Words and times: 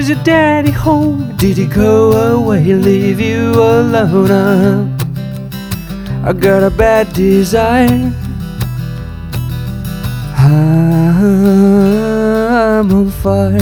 is 0.00 0.08
your 0.08 0.22
daddy 0.24 0.70
home? 0.70 1.36
Did 1.36 1.58
he 1.58 1.66
go 1.66 2.12
away, 2.12 2.72
leave 2.72 3.20
you 3.20 3.52
alone? 3.52 4.96
I 6.24 6.32
got 6.32 6.62
a 6.62 6.70
bad 6.70 7.12
desire. 7.12 8.10
I'm 10.38 11.30
on 12.98 13.10
fire. 13.10 13.58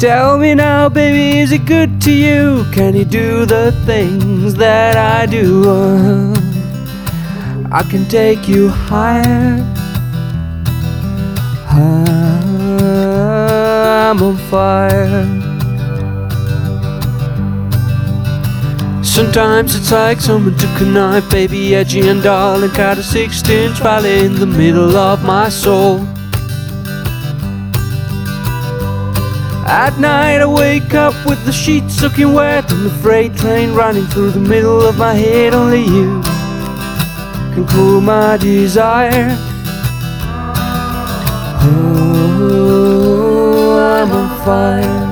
Tell 0.00 0.36
me 0.36 0.54
now, 0.54 0.88
baby, 0.88 1.38
is 1.38 1.52
it 1.52 1.64
good 1.64 2.00
to 2.02 2.10
you? 2.10 2.64
Can 2.72 2.96
you 2.96 3.04
do 3.04 3.46
the 3.46 3.70
things 3.86 4.54
that 4.54 4.96
I 4.96 5.26
do? 5.26 6.34
I 7.70 7.82
can 7.88 8.04
take 8.08 8.48
you 8.48 8.68
higher. 8.68 9.80
I'm 11.72 11.82
on 14.22 14.36
fire. 14.50 15.24
Sometimes 19.04 19.74
it's 19.76 19.92
like 19.92 20.20
someone 20.20 20.56
took 20.56 20.80
a 20.80 20.84
knife, 20.84 21.30
baby, 21.30 21.74
edgy 21.76 22.08
and 22.08 22.22
dull, 22.22 22.62
and 22.64 22.72
cut 22.72 22.98
a 22.98 23.02
six-inch 23.02 23.78
valley 23.78 24.24
in 24.24 24.34
the 24.34 24.46
middle 24.46 24.96
of 24.96 25.22
my 25.24 25.48
soul. 25.48 26.00
At 29.66 29.98
night 30.00 30.40
I 30.40 30.46
wake 30.46 30.94
up 30.94 31.14
with 31.24 31.44
the 31.44 31.52
sheets 31.52 31.94
soaking 31.94 32.32
wet 32.34 32.72
and 32.72 32.84
the 32.84 32.90
freight 32.90 33.36
train 33.36 33.72
running 33.74 34.06
through 34.06 34.32
the 34.32 34.40
middle 34.40 34.80
of 34.84 34.96
my 34.98 35.14
head. 35.14 35.54
Only 35.54 35.82
you 35.82 36.20
can 37.54 37.64
cool 37.68 38.00
my 38.00 38.36
desire. 38.38 39.36
Oh, 41.72 43.46
I'm 43.78 44.10
on 44.12 44.28
fire. 44.44 45.09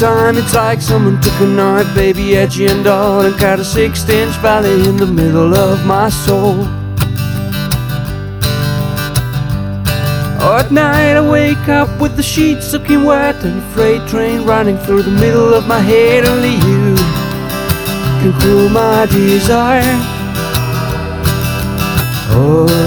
Sometimes 0.00 0.38
it's 0.38 0.54
like 0.54 0.80
someone 0.80 1.20
took 1.20 1.40
a 1.40 1.44
knife, 1.44 1.92
baby, 1.92 2.36
edgy 2.36 2.66
and 2.66 2.86
all, 2.86 3.22
and 3.22 3.36
cut 3.36 3.58
a 3.58 3.64
six-inch 3.64 4.32
valley 4.36 4.88
in 4.88 4.96
the 4.96 5.06
middle 5.06 5.52
of 5.52 5.84
my 5.86 6.08
soul. 6.08 6.64
At 10.40 10.70
night 10.70 11.16
I 11.16 11.28
wake 11.28 11.68
up 11.68 12.00
with 12.00 12.14
the 12.14 12.22
sheets 12.22 12.68
soaking 12.68 13.02
wet 13.02 13.44
and 13.44 13.58
a 13.58 13.62
freight 13.72 14.08
train 14.08 14.44
running 14.44 14.78
through 14.78 15.02
the 15.02 15.10
middle 15.10 15.52
of 15.52 15.66
my 15.66 15.80
head. 15.80 16.26
Only 16.26 16.54
you 16.68 16.94
can 18.20 18.32
cool 18.40 18.68
my 18.68 19.06
desire. 19.06 19.98
Oh. 22.30 22.77